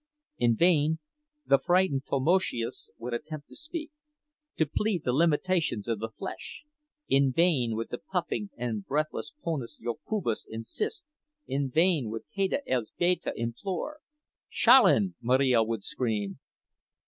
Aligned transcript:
In 0.39 0.55
vain 0.55 0.97
the 1.45 1.59
frightened 1.59 2.05
Tamoszius 2.07 2.89
would 2.97 3.13
attempt 3.13 3.49
to 3.49 3.55
speak, 3.55 3.91
to 4.57 4.65
plead 4.65 5.03
the 5.03 5.13
limitations 5.13 5.87
of 5.87 5.99
the 5.99 6.09
flesh; 6.09 6.63
in 7.07 7.31
vain 7.31 7.75
would 7.75 7.89
the 7.91 7.99
puffing 7.99 8.49
and 8.57 8.83
breathless 8.83 9.31
ponas 9.45 9.79
Jokubas 9.79 10.47
insist, 10.49 11.05
in 11.45 11.69
vain 11.69 12.09
would 12.09 12.23
Teta 12.27 12.63
Elzbieta 12.67 13.31
implore. 13.35 13.99
"Szalin!" 14.51 15.13
Marija 15.21 15.61
would 15.61 15.83
scream. 15.83 16.39